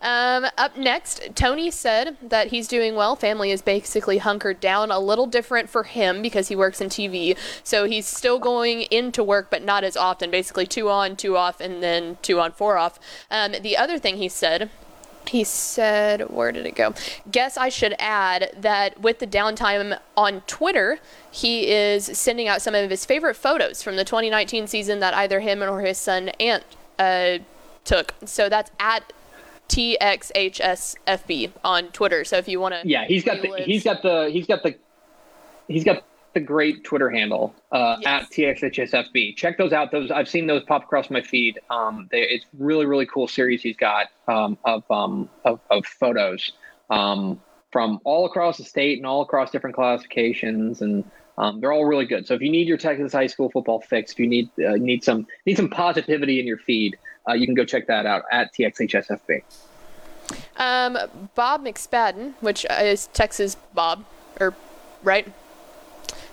[0.01, 3.15] Um, up next, Tony said that he's doing well.
[3.15, 4.91] Family is basically hunkered down.
[4.91, 7.37] A little different for him because he works in TV.
[7.63, 10.31] So he's still going into work, but not as often.
[10.31, 12.99] Basically, two on, two off, and then two on, four off.
[13.31, 14.71] Um, the other thing he said
[15.33, 16.93] he said, where did it go?
[17.31, 20.99] Guess I should add that with the downtime on Twitter,
[21.31, 25.41] he is sending out some of his favorite photos from the 2019 season that either
[25.41, 26.65] him or his son Ant
[26.99, 27.39] uh,
[27.83, 28.13] took.
[28.27, 29.11] So that's at
[29.71, 32.25] TXHSFB on Twitter.
[32.25, 34.77] So if you want to, Yeah, he's got the he's got the he's got the
[35.67, 38.25] he's got the great Twitter handle uh, Yes.
[38.25, 39.37] at TXHSFB.
[39.37, 39.91] Check those out.
[39.91, 41.61] Those I've seen those pop across my feed.
[41.71, 46.53] Um, they, it's really really cool series he's got um, of, um, of of photos
[46.91, 47.41] um,
[47.71, 51.05] from all across the state and all across different classifications and.
[51.39, 52.27] Um, they're all really good.
[52.27, 55.03] So if you need your Texas high school football fix, if you need uh, need
[55.03, 58.53] some need some positivity in your feed, uh, you can go check that out at
[58.53, 59.43] TXHSFB.
[60.59, 60.99] Um,
[61.35, 64.05] Bob McSpadden, which is Texas Bob,
[64.41, 64.55] or
[65.03, 65.27] right?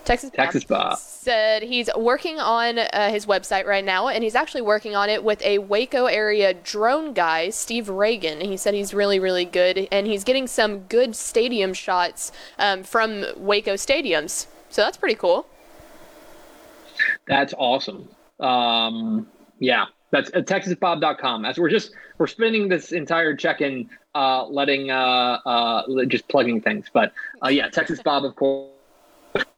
[0.09, 0.97] Texas Bob, Texas Bob.
[0.97, 5.23] said he's working on uh, his website right now, and he's actually working on it
[5.23, 8.41] with a Waco area drone guy, Steve Reagan.
[8.41, 13.23] He said he's really, really good, and he's getting some good stadium shots um, from
[13.37, 14.47] Waco stadiums.
[14.69, 15.45] So that's pretty cool.
[17.27, 18.09] That's awesome.
[18.39, 19.27] Um,
[19.59, 21.45] yeah, that's uh, TexasBob.com.
[21.45, 26.87] As we're just we're spending this entire check-in, uh, letting uh, uh, just plugging things.
[26.91, 27.13] But
[27.45, 28.71] uh, yeah, Texas Bob, of course.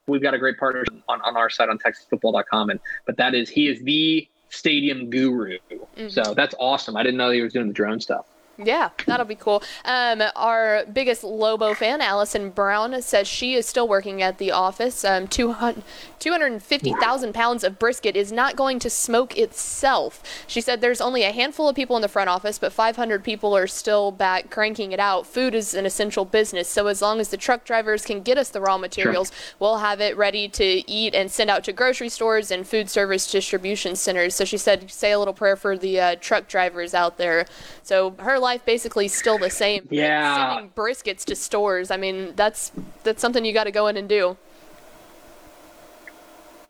[0.08, 3.50] We've got a great partner on, on our site on TexasFootball.com, and but that is
[3.50, 5.58] he is the stadium guru.
[5.72, 6.10] Mm-hmm.
[6.10, 6.98] So that's awesome.
[6.98, 8.26] I didn't know he was doing the drone stuff.
[8.58, 9.64] Yeah, that'll be cool.
[9.86, 15.04] Um, our biggest Lobo fan, Allison Brown, says she is still working at the office.
[15.04, 15.84] Um, 200
[16.22, 20.22] 250,000 pounds of brisket is not going to smoke itself.
[20.46, 23.58] She said there's only a handful of people in the front office, but 500 people
[23.58, 25.26] are still back cranking it out.
[25.26, 28.50] Food is an essential business, so as long as the truck drivers can get us
[28.50, 32.52] the raw materials, we'll have it ready to eat and send out to grocery stores
[32.52, 34.36] and food service distribution centers.
[34.36, 37.48] So she said, say a little prayer for the uh, truck drivers out there.
[37.82, 39.88] So her life basically still the same.
[39.90, 40.56] Yeah.
[40.56, 41.92] Sending briskets to stores.
[41.92, 42.72] I mean, that's
[43.04, 44.38] that's something you got to go in and do.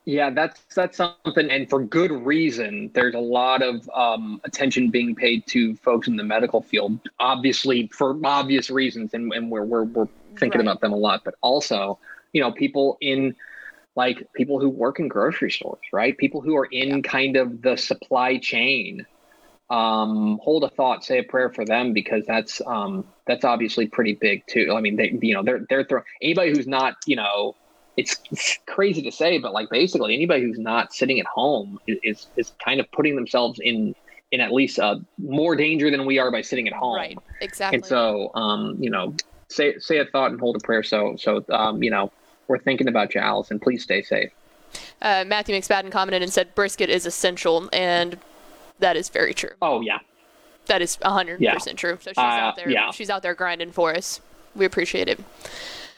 [0.05, 2.89] Yeah, that's that's something, and for good reason.
[2.93, 7.87] There's a lot of um, attention being paid to folks in the medical field, obviously
[7.93, 10.07] for obvious reasons, and, and we're we're we're
[10.39, 10.67] thinking Right.
[10.67, 11.23] about them a lot.
[11.23, 11.99] But also,
[12.33, 13.35] you know, people in
[13.95, 16.17] like people who work in grocery stores, right?
[16.17, 19.05] People who are in kind of the supply chain.
[19.71, 24.15] Um, hold a thought, say a prayer for them because that's um, that's obviously pretty
[24.15, 24.73] big too.
[24.75, 27.55] I mean, they you know they're they're throw anybody who's not you know
[27.97, 28.15] it's
[28.67, 32.51] crazy to say, but like basically anybody who's not sitting at home is is, is
[32.63, 33.95] kind of putting themselves in
[34.31, 36.95] in at least uh, more danger than we are by sitting at home.
[36.95, 37.17] Right.
[37.41, 37.77] Exactly.
[37.77, 39.13] And so, um, you know,
[39.49, 40.83] say say a thought and hold a prayer.
[40.83, 42.11] So so um, you know,
[42.47, 43.59] we're thinking about you, Allison.
[43.59, 44.31] Please stay safe.
[45.01, 48.17] uh, Matthew McSpadden commented and said brisket is essential, and
[48.81, 49.51] that is very true.
[49.61, 49.99] Oh yeah,
[50.67, 51.97] That is 100% true.
[52.01, 52.69] So she's Uh, out there.
[52.69, 52.91] yeah.
[52.91, 54.21] She's out there grinding for us.
[54.55, 55.19] We appreciate it.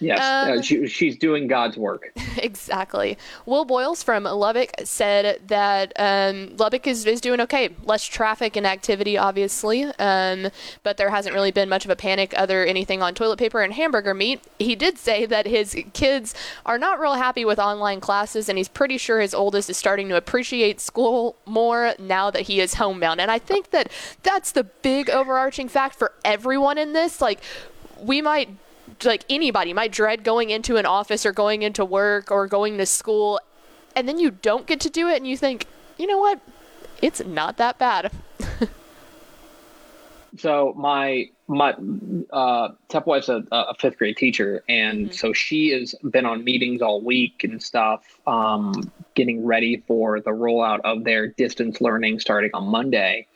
[0.04, 2.12] Yes, Um, uh, she, she's doing God's work.
[2.38, 3.18] exactly.
[3.46, 7.70] Will Boyles from Lubbock said that um, Lubbock is, is doing okay.
[7.84, 10.50] Less traffic and activity, obviously, um,
[10.84, 13.74] but there hasn't really been much of a panic other anything on toilet paper and
[13.74, 14.42] hamburger meat.
[14.60, 16.36] He did say that his kids
[16.66, 20.10] are not real happy with online classes, and he's pretty sure his oldest is starting
[20.10, 23.22] to appreciate school more now that he is homebound.
[23.22, 27.22] And I think that that's the big overarching fact for everyone in this.
[27.22, 27.40] Like,
[28.02, 28.50] we might
[29.06, 29.74] like anybody.
[29.74, 33.40] Might dread going into an office or going into work or going to school
[33.96, 36.40] and then you don't get to do it and you think you know what?
[37.02, 38.12] It's not that bad.
[40.38, 41.76] So my my
[42.32, 46.82] uh, Tep wife's a, a fifth grade teacher, and so she has been on meetings
[46.82, 52.50] all week and stuff, um, getting ready for the rollout of their distance learning starting
[52.56, 53.28] on Monday,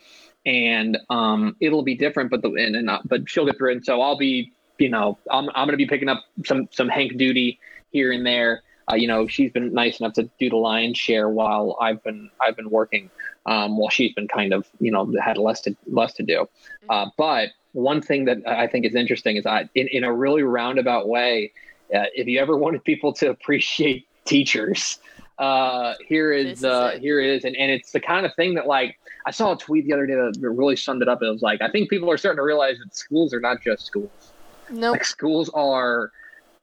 [0.44, 3.76] and um, it'll be different, but the and, and uh, but she'll get through it.
[3.76, 7.16] And so I'll be, you know, I'm I'm gonna be picking up some some Hank
[7.16, 7.58] duty
[7.90, 8.62] here and there.
[8.90, 12.30] Uh, you know, she's been nice enough to do the lion's share while I've been
[12.40, 13.10] I've been working,
[13.46, 16.48] um, while she's been kind of you know had less to less to do.
[16.88, 20.42] Uh, but one thing that I think is interesting is I, in, in a really
[20.42, 21.52] roundabout way,
[21.94, 24.98] uh, if you ever wanted people to appreciate teachers,
[25.38, 28.54] uh, here is, is uh, here it is, and, and it's the kind of thing
[28.54, 31.22] that like I saw a tweet the other day that really summed it up.
[31.22, 33.84] It was like I think people are starting to realize that schools are not just
[33.84, 34.32] schools
[34.70, 34.92] nope.
[34.92, 36.12] like schools are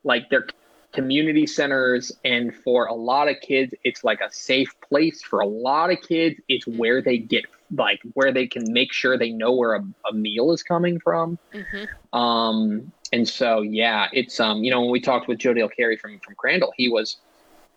[0.04, 0.48] like they're
[0.94, 5.22] community centers and for a lot of kids it's like a safe place.
[5.22, 9.18] For a lot of kids it's where they get like where they can make sure
[9.18, 11.38] they know where a, a meal is coming from.
[11.52, 15.68] Hmm um and so yeah it's um you know when we talked with joe dale
[15.68, 17.18] carey from from crandall he was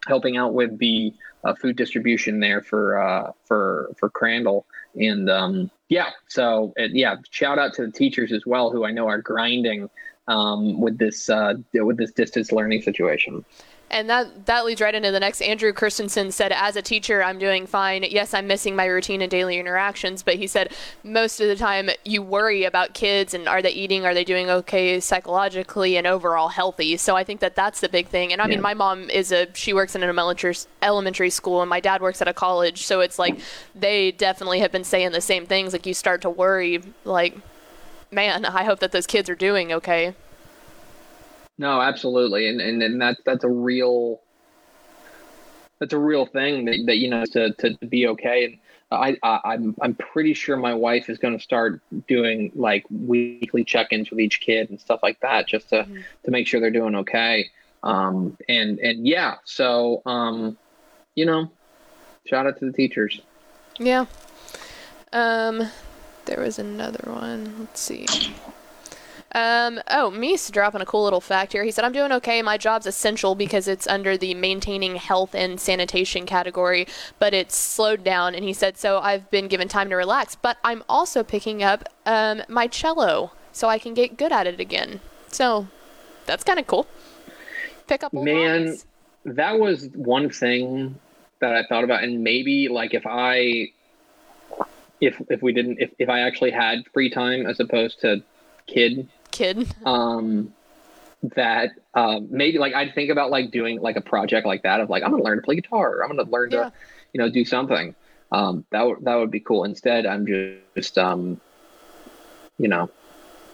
[0.07, 1.13] helping out with the
[1.45, 4.65] uh, food distribution there for uh for for crandall.
[4.95, 8.91] And um yeah so uh, yeah shout out to the teachers as well who i
[8.91, 9.91] know are grinding
[10.29, 13.45] um with this uh with this distance learning situation.
[13.91, 15.41] And that that leads right into the next.
[15.41, 18.05] Andrew christensen said as a teacher i'm doing fine.
[18.05, 21.89] Yes i'm missing my routine and daily interactions but he said most of the time
[22.05, 26.49] you worry about kids and are they eating are they doing okay psychologically and overall
[26.49, 26.99] healthy.
[26.99, 28.33] So i think that that's the big thing.
[28.33, 31.71] And i mean my mom is a she works in an elementary elementary school and
[31.71, 32.85] my dad works at a college.
[32.85, 33.41] So it's like
[33.75, 35.73] they definitely have been saying the same things.
[35.73, 37.35] Like you start to worry like
[38.11, 40.15] man i hope that those kids are doing okay
[41.61, 44.21] No, absolutely, and and, and that's that's a real
[45.81, 48.45] that's a real thing that, that you know to, to be okay.
[48.45, 48.59] And
[48.93, 53.65] I, I I'm I'm pretty sure my wife is going to start doing like weekly
[53.65, 56.05] check-ins with each kid and stuff like that, just to Mhm.
[56.25, 57.51] to make sure they're doing okay.
[57.83, 60.57] Um, and and yeah, so um,
[61.17, 61.51] you know,
[62.27, 63.21] shout out to the teachers.
[63.81, 64.07] Yeah.
[65.13, 65.69] Um,
[66.29, 67.57] there was another one.
[67.59, 68.07] Let's see.
[69.33, 71.63] Um, oh, Meese dropping a cool little fact here.
[71.63, 72.41] He said, I'm doing okay.
[72.41, 76.87] My job's essential because it's under the maintaining health and sanitation category,
[77.19, 78.35] but it's slowed down.
[78.35, 81.89] And he said, so I've been given time to relax, but I'm also picking up
[82.07, 85.01] um, my cello so I can get good at it again.
[85.31, 85.69] So
[86.25, 86.87] that's kind of cool.
[87.87, 88.87] Pick up Man, hobbies.
[89.25, 90.99] that was one thing
[91.41, 93.73] that I thought about, and maybe like if I,
[95.01, 98.23] if if we didn't, if if I actually had free time as opposed to
[98.67, 99.69] kid, Kid.
[99.87, 100.53] um,
[101.35, 104.89] that um maybe like I'd think about like doing like a project like that of
[104.91, 106.65] like I'm gonna learn to play guitar, or I'm gonna learn Yeah.
[106.65, 106.73] to,
[107.13, 107.95] you know, do something.
[108.31, 109.65] Um, that would that would be cool.
[109.65, 110.27] Instead, I'm
[110.75, 111.41] just um,
[112.59, 112.91] you know,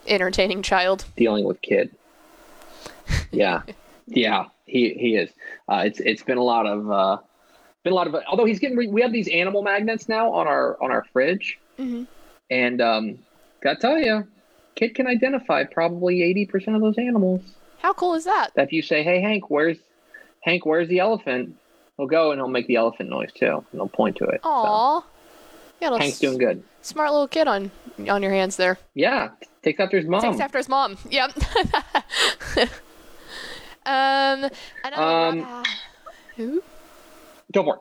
[0.07, 1.05] Entertaining child.
[1.17, 1.95] dealing with kid.
[3.31, 3.63] Yeah,
[4.07, 5.31] yeah, he he is.
[5.69, 7.19] Uh, it's it's been a lot of uh,
[7.85, 8.17] been a lot of.
[8.27, 11.59] Although he's getting, re- we have these animal magnets now on our on our fridge,
[11.79, 12.07] Mhm.
[12.51, 13.19] and um,
[13.63, 14.27] gotta tell you,
[14.75, 17.43] kid can identify probably eighty percent of those animals.
[17.79, 18.51] How cool is that?
[18.57, 19.77] That if you say, "Hey Hank, where's
[20.43, 20.67] Hank?
[20.67, 21.55] Where's the elephant?"
[21.97, 24.41] He'll go and he'll make the elephant noise too, and he'll point to it.
[24.43, 25.05] So,
[25.81, 26.61] Yeah, Hank's doing good.
[26.83, 27.71] smart little kid on
[28.09, 28.79] on your hands there.
[28.95, 29.29] Yeah,
[29.63, 30.23] takes after his mom.
[30.23, 30.97] Takes after his mom.
[31.09, 31.31] Yep.
[33.87, 34.49] um,
[34.83, 35.67] another Um, Rob,
[36.37, 36.63] who?
[37.55, 37.81] Go for it.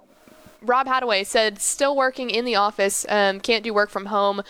[0.62, 3.06] Rob Hadaway said, still working in the office.
[3.10, 4.44] Um, can't do work from home.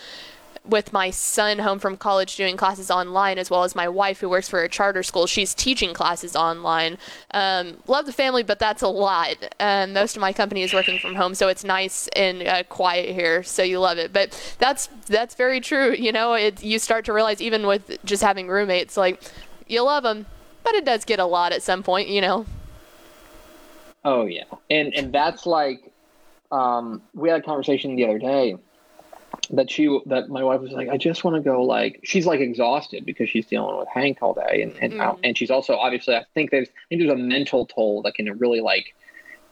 [0.66, 4.30] With my son home from college doing classes online, as well as my wife who
[4.30, 6.98] works for a charter school, she's teaching classes online.
[7.32, 9.36] Um, love the family, but that's a lot.
[9.60, 13.14] Um, most of my company is working from home, so it's nice and uh, quiet
[13.14, 13.44] here.
[13.44, 15.92] So you love it, but that's that's very true.
[15.92, 19.22] You know, it you start to realize even with just having roommates, like
[19.68, 20.28] you love them,
[20.64, 22.08] but it does get a lot at some point.
[22.08, 22.46] You know.
[24.06, 25.92] Oh yeah, and and that's like,
[26.52, 28.58] um, we had a conversation the other day
[29.52, 32.40] that she that my wife was like, I just want to go like she's like
[32.40, 35.18] exhausted because she's dealing with Hank all day and and, Mm.
[35.24, 38.38] and she's also obviously I think there's I think there's a mental toll that can
[38.38, 38.94] really like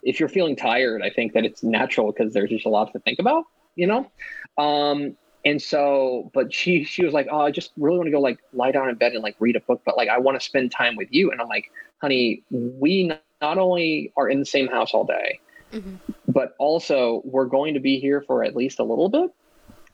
[0.03, 2.99] if you're feeling tired, I think that it's natural because there's just a lot to
[2.99, 3.45] think about,
[3.75, 4.09] you know?
[4.57, 8.21] Um and so but she she was like, Oh, I just really want to go
[8.21, 10.43] like lie down in bed and like read a book, but like I want to
[10.45, 11.31] spend time with you.
[11.31, 11.71] And I'm like,
[12.01, 15.39] honey, we not only are in the same house all day,
[15.73, 15.97] Mhm.
[16.27, 19.31] but also we're going to be here for at least a little bit.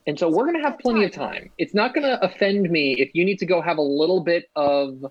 [0.06, 1.50] And so we're going to have plenty of time.
[1.58, 4.48] It's not going to offend me if you need to go have a little bit
[4.56, 5.04] of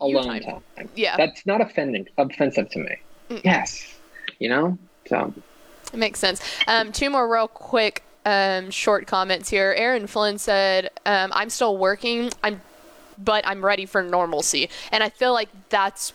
[0.00, 0.62] alone time.
[0.76, 0.88] time.
[0.94, 2.96] Yeah, That's not offending offensive to me.
[3.30, 3.40] Mm.
[3.44, 3.98] Yes.
[4.38, 4.78] You know?
[5.08, 5.32] So
[5.92, 6.42] it makes sense.
[6.66, 9.72] Um, two more real quick um, short comments here.
[9.76, 12.30] Aaron Flynn said, um, "I'm still working.
[12.42, 12.60] I'm,
[13.16, 16.10] but I'm ready for normalcy." And I feel like that's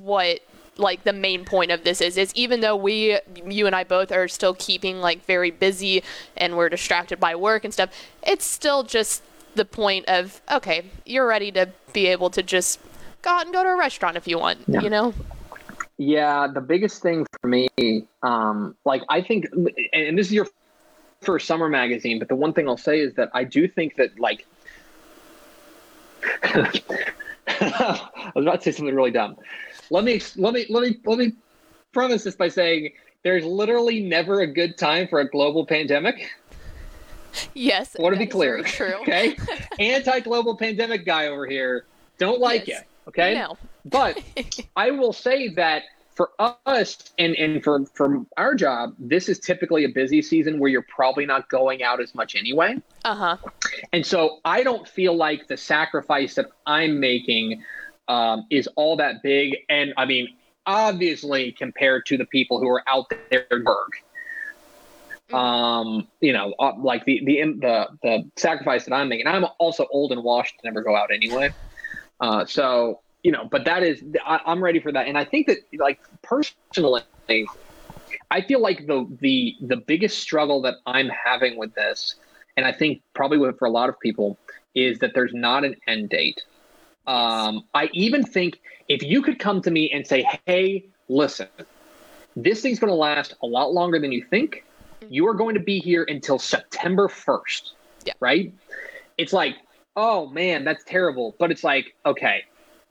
[0.00, 0.40] what
[0.76, 4.10] like the main point of this is is even though we you and I both
[4.10, 6.02] are still keeping like very busy
[6.36, 7.90] and we're distracted by work and stuff
[8.22, 9.22] it's still just
[9.54, 12.80] the point of okay you're ready to be able to just
[13.22, 14.80] go out and go to a restaurant if you want Yeah.
[14.80, 15.14] you know
[15.96, 17.68] Yeah, the biggest thing for me,
[18.22, 19.46] um, like I think,
[19.92, 20.48] and this is your
[21.20, 24.18] first summer magazine, but the one thing I'll say is that I do think that,
[24.18, 24.44] like,
[26.42, 29.36] I was about to say something really dumb.
[29.94, 31.32] Let me let me let me let me
[31.92, 32.90] premise this by saying
[33.22, 36.32] there's literally never a good time for a global pandemic.
[37.54, 38.60] yes I want to be clear.
[38.64, 39.36] true Okay,
[39.78, 41.84] anti-global pandemic guy over here.
[42.18, 42.80] Don't like Yes.
[42.80, 42.86] it.
[43.10, 44.20] Okay, no but
[44.76, 45.82] I will say that
[46.16, 46.30] for
[46.66, 50.86] us and, and for, for our job, this is typically a busy season where you're
[50.88, 52.76] probably not going out as much anyway.
[53.04, 53.36] uh-huh
[53.92, 57.62] And so I don't feel like the sacrifice that I'm making
[58.08, 59.56] um, is all that big.
[59.68, 60.28] And I mean,
[60.66, 63.92] obviously, compared to the people who are out there work.
[65.32, 69.26] Um, you know, uh, like the, the the the sacrifice that I'm making.
[69.26, 71.50] I'm also old and washed to never go out anyway.
[72.20, 75.46] Uh, so you know, but that is I, I'm ready for that, and I think
[75.46, 77.02] that like personally,
[78.30, 82.16] I feel like the the the biggest struggle that I'm having with this,
[82.56, 84.38] and I think probably with, for a lot of people,
[84.74, 86.40] is that there's not an end date.
[87.06, 91.48] Um, I even think if you could come to me and say, "Hey, listen,
[92.36, 94.64] this thing's going to last a lot longer than you think.
[95.08, 97.72] You are going to be here until September 1st."
[98.04, 98.14] Yeah.
[98.20, 98.52] Right?
[99.18, 99.56] It's like,
[99.96, 102.44] "Oh man, that's terrible." But it's like, "Okay,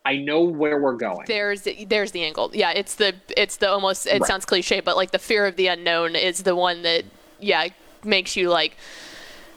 [0.05, 4.05] I know where we're going." there's there's the angle yeah it's the it's the almost
[4.05, 4.27] it Right.
[4.27, 7.05] sounds cliche but like the fear of the unknown is the one that
[7.39, 7.67] yeah
[8.03, 8.75] makes you like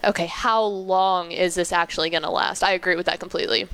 [0.05, 3.67] okay how long is this actually going to last i agree with that completely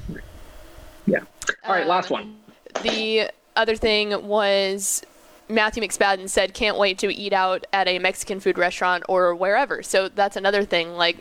[1.06, 1.20] Yeah.
[1.64, 2.36] All right, last Um, one.
[2.82, 5.02] the other thing was
[5.48, 9.82] Matthew McSpadden said can't wait to eat out at a Mexican food restaurant or wherever.
[9.82, 10.94] So that's another thing.
[10.94, 11.18] Like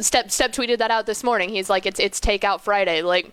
[0.00, 1.50] Step Step tweeted that out this morning.
[1.50, 3.02] He's like it's it's takeout Friday.
[3.02, 3.32] Like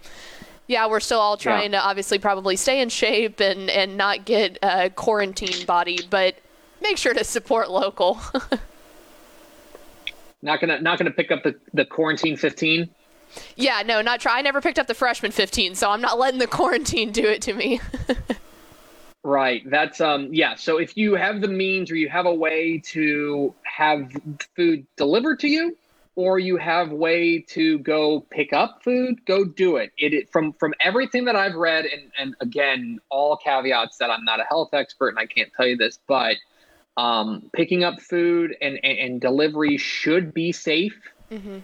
[0.67, 4.59] yeah, we're still all trying to obviously probably stay in shape and and not get
[4.61, 6.35] a quarantine body, but
[6.81, 8.19] make sure to support local.
[10.41, 12.89] Not gonna not gonna pick up the, the quarantine 15.
[13.55, 14.37] Yeah, no, not try.
[14.37, 17.41] I never picked up the freshman 15, so I'm not letting the quarantine do it
[17.43, 17.79] to me.
[19.23, 19.63] Right.
[19.69, 20.55] That's um yeah.
[20.55, 24.11] So if you have the means or you have a way to have
[24.55, 25.77] food delivered to you,
[26.15, 29.93] or you have way to go pick up food, go do it.
[29.97, 34.25] It, it from from everything that I've read, and and again, all caveats that I'm
[34.25, 36.35] not a health expert and I can't tell you this, but
[36.97, 40.99] um, picking up food and, and and delivery should be safe.
[41.29, 41.59] hmm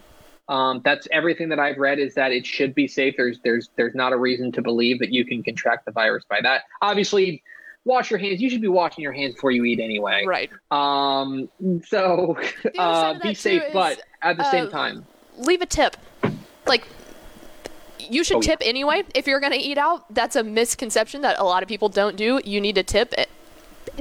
[0.49, 3.13] Um, that's everything that I've read is that it should be safe.
[3.15, 6.41] There's there's there's not a reason to believe that you can contract the virus by
[6.41, 6.63] that.
[6.81, 7.43] Obviously,
[7.85, 8.41] wash your hands.
[8.41, 10.25] You should be washing your hands before you eat anyway.
[10.25, 10.49] Right.
[10.71, 11.49] Um,
[11.85, 12.37] so
[12.79, 15.05] uh, be safe, is, but at the same uh, time,
[15.37, 15.95] leave a tip.
[16.65, 16.87] Like,
[17.99, 18.55] you should Oh, yeah.
[18.55, 20.11] tip anyway if you're going to eat out.
[20.13, 22.41] That's a misconception that a lot of people don't do.
[22.43, 23.13] You need to tip.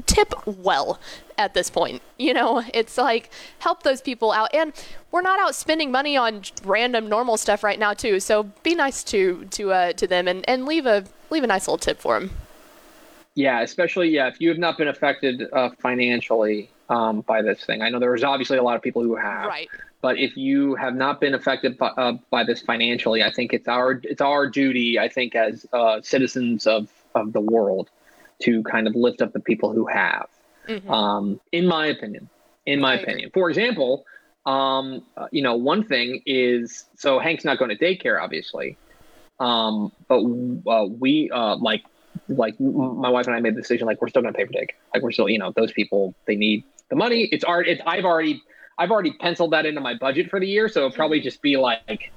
[0.07, 0.99] Tip well
[1.37, 2.03] at this point.
[2.19, 3.31] You know, it's like
[3.61, 4.53] help those people out.
[4.53, 4.73] And
[5.13, 8.21] we're not out spending money on random normal stuff right now too.
[8.21, 11.67] So be nice to to uh, to them and, and leave a leave a nice
[11.69, 12.31] little tip for them.
[13.35, 17.83] yeah, especially yeah, if you have not been affected uh, financially um, by this thing,
[17.83, 19.47] I know there's obviously a lot of people who have.
[19.47, 19.69] Right.
[20.01, 23.69] but if you have not been affected by, uh, by this financially, I think it's
[23.69, 27.91] our it's our duty, I think, as uh, citizens of of the world,
[28.43, 30.27] to kind of lift up the people who have.
[30.69, 30.91] Mhm.
[30.91, 32.29] Um, in my opinion,
[32.67, 34.05] in my I opinion, for example,
[34.47, 38.77] um, uh, you know, one thing is so Hank's not going to daycare, obviously,
[39.41, 40.21] um, but
[40.67, 41.85] uh, we uh, like
[42.29, 44.53] like my wife and I made the decision like we're still going to pay for
[44.53, 44.77] daycare.
[44.95, 47.29] Like we're still, you know, those people they need the money.
[47.33, 47.69] It's art.
[47.69, 48.43] It's I've already
[48.79, 51.57] I've already penciled that into my budget for the year, so it'll probably just be
[51.57, 52.13] like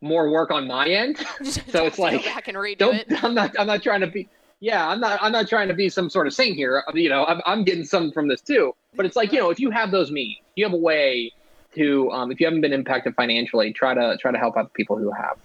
[0.00, 1.18] more work on my end.
[1.42, 3.06] so it's like back and redo don't, it.
[3.24, 4.28] I'm not I'm not trying to be
[4.60, 6.82] yeah, I'm not I'm not trying to be some sort of saint here.
[6.94, 8.74] You know, I'm I'm getting some from this too.
[8.94, 11.32] But it's like, you know, if you have those means, you have a way
[11.74, 14.74] to um, if you haven't been impacted financially, try to try to help out the
[14.74, 15.38] people who have.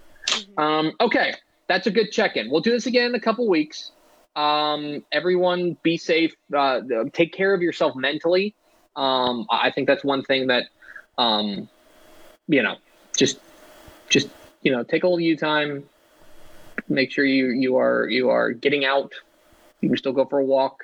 [0.58, 1.34] Um, okay,
[1.68, 2.50] that's a good check-in.
[2.50, 3.92] We'll do this again in a couple weeks.
[4.36, 6.34] Um, everyone, be safe.
[6.56, 6.82] Uh,
[7.12, 8.56] take care of yourself mentally.
[8.96, 10.68] Um, I think that's one thing that,
[11.18, 11.68] um,
[12.48, 12.78] you know,
[13.16, 13.40] just
[14.10, 14.30] just
[14.62, 15.84] you know, take a little you time.
[16.92, 19.14] Make sure you you are you are getting out.
[19.80, 20.84] You can still go for a walk.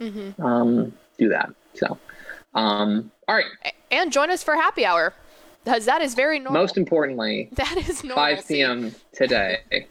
[0.00, 0.38] Mhm.
[0.40, 1.50] Um, do that.
[1.74, 1.98] So,
[2.54, 3.46] um, all right.
[3.90, 5.14] And join us for happy hour,
[5.64, 6.60] because that is very normal.
[6.60, 8.36] Most importantly, that is normal.
[8.36, 8.94] 5 p.m.
[9.12, 9.86] today.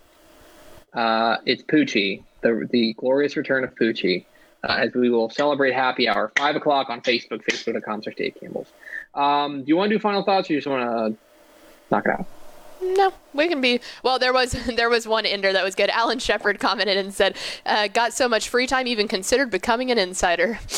[0.93, 4.25] Uh, it's Poochie, the the glorious return of Poochie,
[4.63, 8.67] uh, as we will celebrate happy hour, five o'clock on Facebook, Facebook.com slash Dave Campbell's.
[9.15, 10.83] Um, do you want to do final thoughts, or you just want
[11.15, 11.17] to
[11.89, 12.27] knock it out?
[12.83, 13.79] No, we can be.
[14.03, 15.89] Well, there was there was one ender that was good.
[15.89, 19.97] Alan Shepard commented and said, uh, "Got so much free time, even considered becoming an
[19.97, 20.59] insider."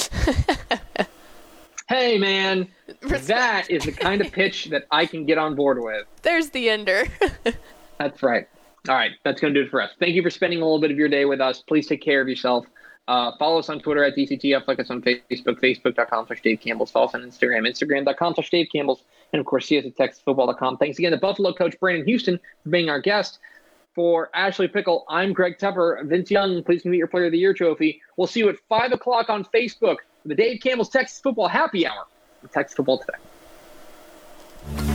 [1.87, 2.67] Hey, man,
[3.03, 3.27] Respect.
[3.27, 6.07] that is the kind of pitch that I can get on board with.
[6.23, 7.03] There's the ender.
[7.99, 8.47] That's right.
[8.89, 9.91] All right, that's going to do it for us.
[9.99, 11.61] Thank you for spending a little bit of your day with us.
[11.61, 12.65] Please take care of yourself.
[13.07, 16.91] Uh, follow us on Twitter at DCTF, like us on Facebook, facebook.com slash Dave Campbell's.
[16.91, 19.03] Follow us on Instagram, instagram.com slash Dave Campbell's.
[19.33, 20.77] And of course, us at TexasFootball.com.
[20.77, 23.39] Thanks again to Buffalo coach Brandon Houston for being our guest.
[23.93, 26.05] For Ashley Pickle, I'm Greg Tepper.
[26.05, 28.01] Vince Young, please meet your Player of the Year trophy.
[28.17, 31.87] We'll see you at 5 o'clock on Facebook for the Dave Campbell's Texas Football Happy
[31.87, 32.05] Hour.
[32.51, 34.94] Texas Football Today.